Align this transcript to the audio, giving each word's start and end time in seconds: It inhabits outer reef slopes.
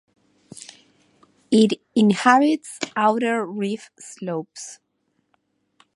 It 1.51 1.79
inhabits 1.93 2.79
outer 2.95 3.45
reef 3.45 3.91
slopes. 3.99 4.79